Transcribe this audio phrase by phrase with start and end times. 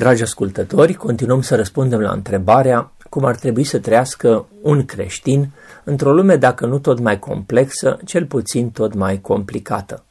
[0.00, 5.50] Dragi ascultători, continuăm să răspundem la întrebarea cum ar trebui să trăiască un creștin
[5.84, 10.04] într-o lume dacă nu tot mai complexă, cel puțin tot mai complicată.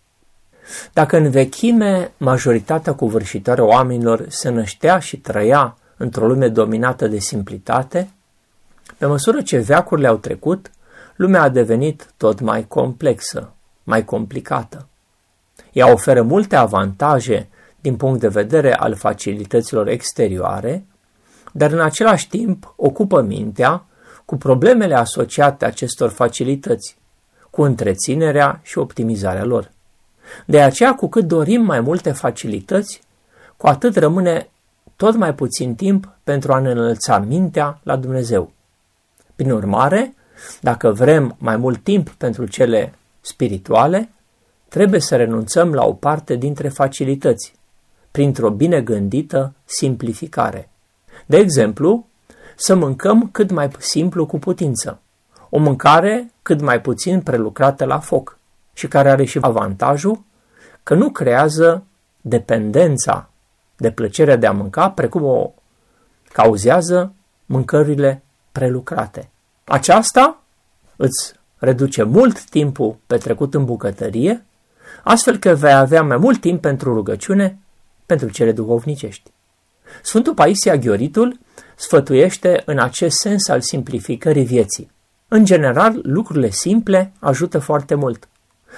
[0.93, 8.09] Dacă în vechime majoritatea covârșitoare oamenilor se năștea și trăia într-o lume dominată de simplitate,
[8.97, 10.71] pe măsură ce veacurile au trecut,
[11.15, 13.53] lumea a devenit tot mai complexă,
[13.83, 14.87] mai complicată.
[15.71, 17.49] Ea oferă multe avantaje
[17.81, 20.85] din punct de vedere al facilităților exterioare,
[21.51, 23.85] dar în același timp ocupă mintea
[24.25, 26.97] cu problemele asociate acestor facilități,
[27.49, 29.71] cu întreținerea și optimizarea lor.
[30.45, 33.01] De aceea, cu cât dorim mai multe facilități,
[33.57, 34.49] cu atât rămâne
[34.95, 38.51] tot mai puțin timp pentru a ne înălța mintea la Dumnezeu.
[39.35, 40.13] Prin urmare,
[40.61, 44.09] dacă vrem mai mult timp pentru cele spirituale,
[44.67, 47.53] trebuie să renunțăm la o parte dintre facilități,
[48.11, 50.69] printr-o bine gândită simplificare.
[51.25, 52.07] De exemplu,
[52.55, 54.99] să mâncăm cât mai simplu cu putință,
[55.49, 58.37] o mâncare cât mai puțin prelucrată la foc
[58.73, 60.21] și care are și avantajul
[60.83, 61.83] că nu creează
[62.21, 63.29] dependența
[63.77, 65.51] de plăcerea de a mânca, precum o
[66.31, 67.13] cauzează
[67.45, 68.21] mâncările
[68.51, 69.29] prelucrate.
[69.63, 70.41] Aceasta
[70.95, 74.45] îți reduce mult timpul petrecut în bucătărie,
[75.03, 77.59] astfel că vei avea mai mult timp pentru rugăciune
[78.09, 79.31] pentru cele duhovnicești.
[80.01, 81.39] Sfântul Paisia Ghioritul
[81.75, 84.91] sfătuiește în acest sens al simplificării vieții.
[85.27, 88.27] În general, lucrurile simple ajută foarte mult.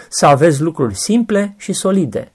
[0.10, 2.32] Să aveți lucruri simple și solide.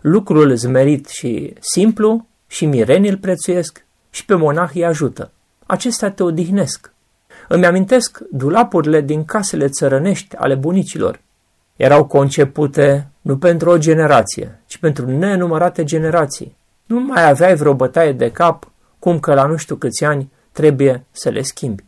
[0.00, 5.30] Lucrul zmerit și simplu și mirenii îl prețuiesc și pe monah îi ajută.
[5.66, 6.92] Acestea te odihnesc.
[7.48, 11.20] Îmi amintesc dulapurile din casele țărănești ale bunicilor.
[11.76, 16.56] Erau concepute nu pentru o generație, ci pentru nenumărate generații.
[16.86, 21.04] Nu mai aveai vreo bătaie de cap, cum că la nu știu câți ani trebuie
[21.10, 21.84] să le schimbi.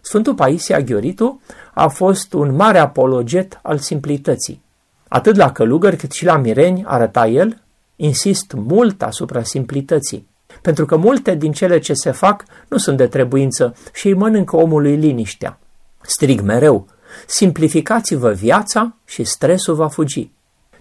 [0.00, 1.40] Sfântul Paisia Ghioritu
[1.74, 4.62] a fost un mare apologet al simplității.
[5.08, 7.62] Atât la călugări cât și la mireni, arăta el,
[7.96, 10.28] insist mult asupra simplității,
[10.62, 14.56] pentru că multe din cele ce se fac nu sunt de trebuință și îi mănâncă
[14.56, 15.58] omului liniștea.
[16.00, 16.86] Strig mereu,
[17.26, 20.32] simplificați-vă viața și stresul va fugi.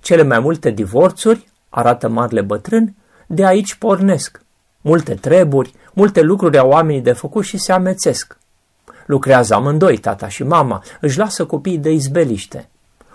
[0.04, 2.96] Cele mai multe divorțuri, arată marele bătrân,
[3.28, 4.42] de aici pornesc.
[4.82, 8.38] Multe treburi, multe lucruri au oamenii de făcut și se amețesc.
[9.06, 12.70] Lucrează amândoi, tata și mama, își lasă copiii de izbeliște.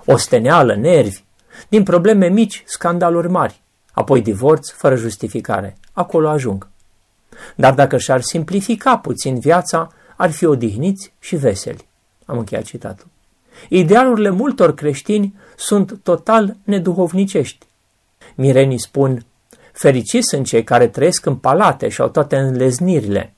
[0.04, 1.24] Osteneală, nervi,
[1.68, 3.62] din probleme mici, scandaluri mari,
[3.92, 5.76] apoi divorț fără justificare.
[5.92, 6.68] Acolo ajung.
[7.56, 11.88] Dar dacă și-ar simplifica puțin viața, ar fi odihniți și veseli.
[12.24, 13.06] Am încheiat citatul.
[13.68, 17.66] Idealurile multor creștini sunt total neduhovnicești.
[18.34, 19.24] Mirenii spun,
[19.72, 23.34] fericiți sunt cei care trăiesc în palate și au toate înleznirile,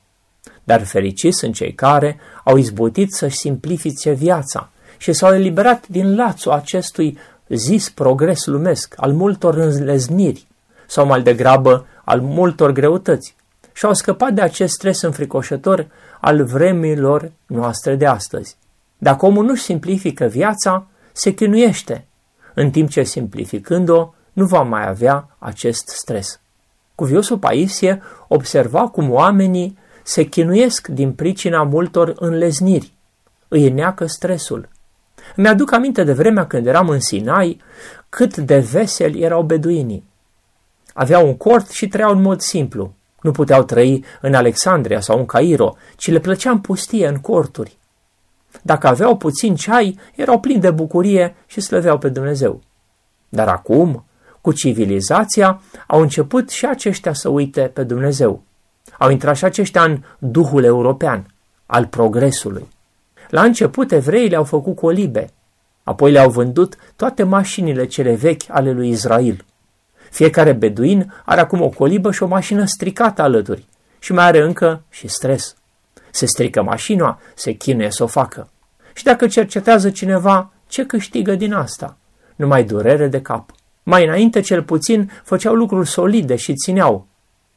[0.65, 6.53] dar fericiți sunt cei care au izbutit să-și simplifice viața și s-au eliberat din lațul
[6.53, 10.47] acestui zis progres lumesc, al multor înlezniri,
[10.87, 13.35] sau mai degrabă al multor greutăți,
[13.73, 15.87] și au scăpat de acest stres înfricoșător
[16.21, 18.57] al vremilor noastre de astăzi.
[18.99, 22.05] Dacă omul nu-și simplifică viața, se chinuiește,
[22.61, 26.41] în timp ce simplificând-o, nu va mai avea acest stres.
[26.95, 32.93] Cuviosul Paisie observa cum oamenii se chinuiesc din pricina multor înlezniri,
[33.49, 34.69] îi neacă stresul.
[35.37, 37.61] Îmi aduc aminte de vremea când eram în Sinai,
[38.09, 40.05] cât de veseli erau beduinii.
[40.93, 42.95] Aveau un cort și trăiau în mod simplu.
[43.23, 47.79] Nu puteau trăi în Alexandria sau în Cairo, ci le plăcea în pustie, în corturi.
[48.63, 52.61] Dacă aveau puțin ceai, erau plini de bucurie și slăveau pe Dumnezeu.
[53.29, 54.05] Dar acum,
[54.41, 58.43] cu civilizația, au început și aceștia să uite pe Dumnezeu.
[58.99, 61.35] Au intrat și aceștia în duhul european,
[61.67, 62.69] al progresului.
[63.29, 65.31] La început, evreii le-au făcut colibe,
[65.83, 69.45] apoi le-au vândut toate mașinile cele vechi ale lui Israel.
[70.11, 73.69] Fiecare beduin are acum o colibă și o mașină stricată alături
[73.99, 75.57] și mai are încă și stres.
[76.11, 78.49] Se strică mașina, se chinuie să o facă.
[78.93, 81.97] Și dacă cercetează cineva, ce câștigă din asta?
[82.37, 83.51] Numai durere de cap.
[83.83, 87.07] Mai înainte, cel puțin, făceau lucruri solide și țineau.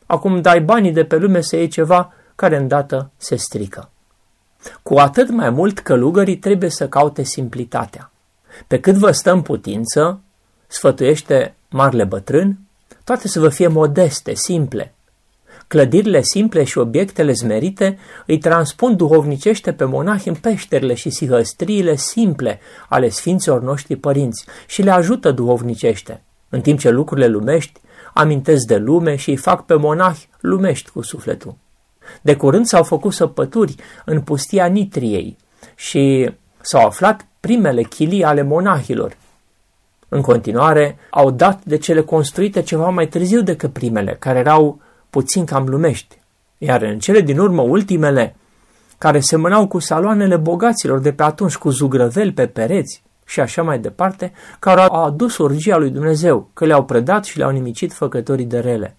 [0.05, 3.89] acum dai banii de pe lume să iei ceva care îndată se strică.
[4.83, 8.11] Cu atât mai mult călugării trebuie să caute simplitatea.
[8.67, 10.19] Pe cât vă stă în putință,
[10.67, 12.57] sfătuiește marele bătrân,
[13.03, 14.92] toate să vă fie modeste, simple.
[15.73, 22.59] Clădirile simple și obiectele zmerite îi transpun duhovnicește pe monahi în peșterile și sihăstriile simple
[22.89, 27.79] ale sfinților noștri părinți și le ajută duhovnicește, în timp ce lucrurile lumești
[28.13, 31.55] amintesc de lume și îi fac pe monahi lumești cu sufletul.
[32.21, 35.37] De curând s-au făcut săpături în pustia Nitriei
[35.75, 36.31] și
[36.61, 39.17] s-au aflat primele chilii ale monahilor.
[40.09, 44.81] În continuare, au dat de cele construite ceva mai târziu decât primele, care erau
[45.13, 46.19] puțin cam lumești,
[46.57, 48.35] iar în cele din urmă ultimele,
[48.97, 53.79] care semănau cu saloanele bogaților de pe atunci, cu zugrăveli pe pereți și așa mai
[53.79, 58.59] departe, care au adus urgia lui Dumnezeu, că le-au predat și le-au nimicit făcătorii de
[58.59, 58.97] rele.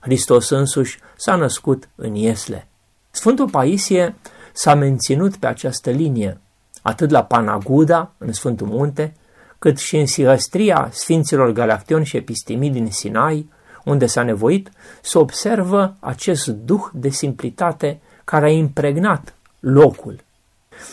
[0.00, 2.68] Hristos însuși s-a născut în Iesle.
[3.10, 4.14] Sfântul Paisie
[4.52, 6.40] s-a menținut pe această linie,
[6.82, 9.14] atât la Panaguda, în Sfântul Munte,
[9.58, 13.48] cât și în Sihăstria Sfinților Galactioni și Epistemii din Sinai,
[13.84, 14.70] unde s-a nevoit
[15.02, 20.20] să observă acest duh de simplitate care a impregnat locul.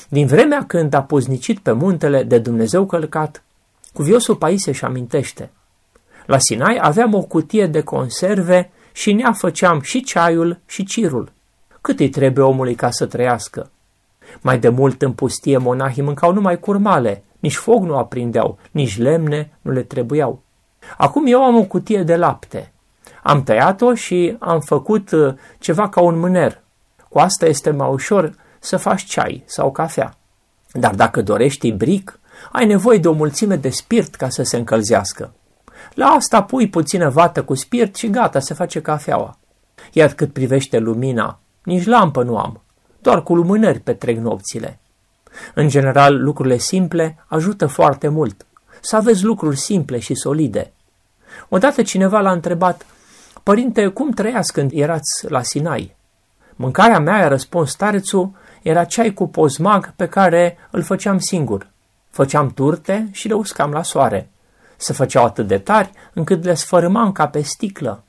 [0.09, 3.43] Din vremea când a poznicit pe muntele de Dumnezeu călcat,
[3.93, 5.51] cuviosul Paisie își amintește.
[6.25, 11.31] La Sinai aveam o cutie de conserve și nea făceam și ceaiul și cirul.
[11.81, 13.71] Cât îi trebuie omului ca să trăiască?
[14.41, 19.51] Mai de mult în pustie monahii mâncau numai curmale, nici foc nu aprindeau, nici lemne
[19.61, 20.41] nu le trebuiau.
[20.97, 22.71] Acum eu am o cutie de lapte.
[23.29, 26.61] Am tăiat-o și am făcut uh, ceva ca un mâner.
[27.09, 30.17] Cu asta este mai ușor să faci ceai sau cafea.
[30.71, 32.19] Dar dacă dorești ibric,
[32.51, 35.33] ai nevoie de o mulțime de spirit ca să se încălzească.
[35.93, 39.37] La asta pui puțină vată cu spirit și gata, se face cafeaua.
[39.91, 42.61] Iar cât privește lumina, nici lampă nu am,
[43.01, 44.79] doar cu lumânări petrec nopțile.
[45.53, 48.45] În general, lucrurile simple ajută foarte mult.
[48.79, 50.73] Să aveți lucruri simple și solide.
[51.49, 52.85] Odată cineva l-a întrebat,
[53.49, 55.95] Părinte, cum trăiați când erați la Sinai?
[56.55, 58.31] Mâncarea mea, a răspuns starețul,
[58.61, 61.69] era ceai cu pozmag pe care îl făceam singur.
[62.09, 64.29] Făceam turte și le uscam la soare.
[64.77, 68.03] Se făceau atât de tari încât le sfărâmam ca pe sticlă.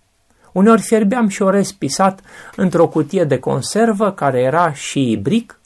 [0.52, 2.20] Uneori fierbeam și orez pisat
[2.56, 5.58] într-o cutie de conservă care era și bric,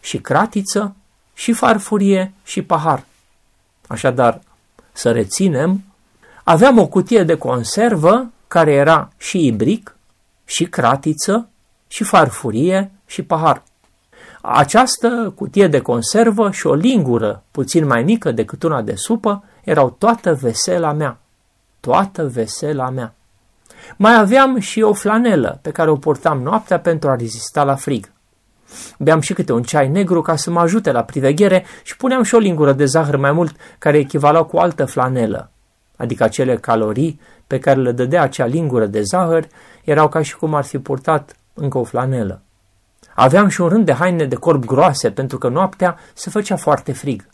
[0.00, 0.94] și cratiță,
[1.34, 3.04] și farfurie, și pahar.
[3.86, 4.40] Așadar,
[4.92, 5.84] să reținem,
[6.44, 9.96] aveam o cutie de conservă care era și ibric,
[10.44, 11.48] și cratiță,
[11.88, 13.62] și farfurie, și pahar.
[14.42, 19.90] Această cutie de conservă și o lingură puțin mai mică decât una de supă erau
[19.90, 21.18] toată vesela mea.
[21.80, 23.14] Toată vesela mea.
[23.96, 28.12] Mai aveam și o flanelă pe care o portam noaptea pentru a rezista la frig.
[28.98, 32.34] Beam și câte un ceai negru ca să mă ajute la priveghere și puneam și
[32.34, 35.51] o lingură de zahăr mai mult care echivala cu altă flanelă,
[36.02, 39.46] adică acele calorii pe care le dădea acea lingură de zahăr
[39.84, 42.42] erau ca și cum ar fi purtat încă o flanelă.
[43.14, 46.92] Aveam și un rând de haine de corp groase pentru că noaptea se făcea foarte
[46.92, 47.26] frig.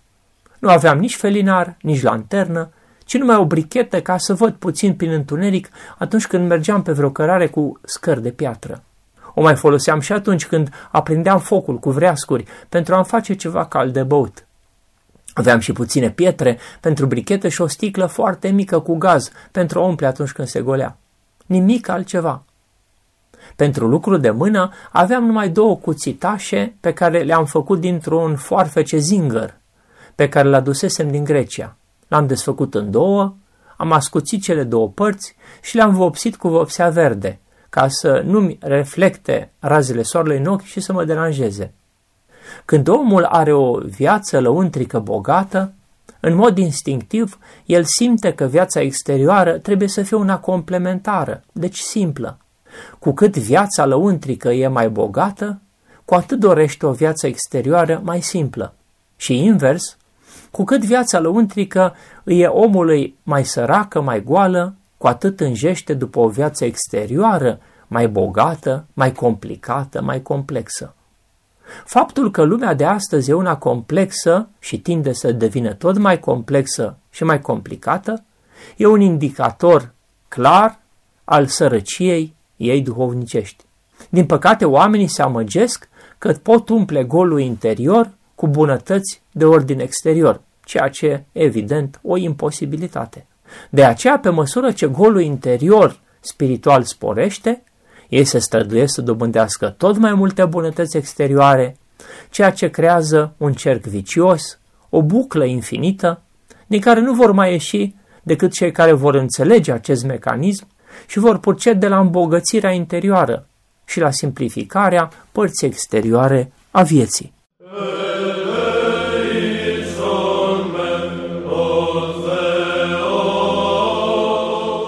[0.58, 2.70] Nu aveam nici felinar, nici lanternă,
[3.04, 5.68] ci numai o brichetă ca să văd puțin prin întuneric
[5.98, 8.82] atunci când mergeam pe vreo cărare cu scări de piatră.
[9.34, 13.92] O mai foloseam și atunci când aprindeam focul cu vreascuri pentru a-mi face ceva cald
[13.92, 14.47] de băut.
[15.38, 19.86] Aveam și puține pietre pentru brichetă și o sticlă foarte mică cu gaz pentru a
[19.86, 20.96] umple atunci când se golea.
[21.46, 22.42] Nimic altceva.
[23.56, 29.54] Pentru lucru de mână aveam numai două cuțitașe pe care le-am făcut dintr-un foarfece zingăr,
[30.14, 31.76] pe care l dusesem din Grecia.
[32.08, 33.34] L-am desfăcut în două,
[33.76, 39.50] am ascuțit cele două părți și le-am vopsit cu vopsea verde, ca să nu-mi reflecte
[39.58, 41.72] razele soarelui în ochi și să mă deranjeze.
[42.64, 45.72] Când omul are o viață lăuntrică bogată,
[46.20, 52.38] în mod instinctiv, el simte că viața exterioară trebuie să fie una complementară, deci simplă.
[52.98, 55.60] Cu cât viața lăuntrică e mai bogată,
[56.04, 58.74] cu atât dorește o viață exterioară mai simplă.
[59.16, 59.96] Și invers,
[60.50, 66.18] cu cât viața lăuntrică îi e omului mai săracă, mai goală, cu atât înjește după
[66.18, 70.94] o viață exterioară mai bogată, mai complicată, mai complexă.
[71.84, 76.96] Faptul că lumea de astăzi e una complexă și tinde să devină tot mai complexă
[77.10, 78.24] și mai complicată,
[78.76, 79.92] e un indicator
[80.28, 80.80] clar
[81.24, 83.64] al sărăciei ei duhovnicești.
[84.08, 90.40] Din păcate, oamenii se amăgesc că pot umple golul interior cu bunătăți de ordin exterior,
[90.64, 93.26] ceea ce e, evident, o imposibilitate.
[93.70, 97.62] De aceea, pe măsură ce golul interior spiritual sporește,
[98.08, 101.76] Ei se străduiesc să dobândească tot mai multe bunătăți exterioare,
[102.30, 106.22] ceea ce creează un cerc vicios, o buclă infinită,
[106.66, 110.66] din care nu vor mai ieși decât cei care vor înțelege acest mecanism
[111.06, 113.46] și vor procede la îmbogățirea interioară
[113.84, 117.36] și la simplificarea părții exterioare a vieții.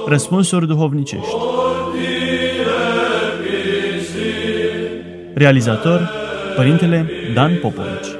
[0.06, 1.49] Răspunsuri duhovnicești
[5.40, 6.10] Realizator
[6.56, 8.19] Părintele Dan Popovici